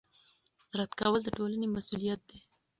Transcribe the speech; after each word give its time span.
رد 0.77 0.91
کول 0.99 1.19
د 1.23 1.27
ټولنې 1.37 1.67
مسوولیت 1.73 2.21
دی 2.29 2.39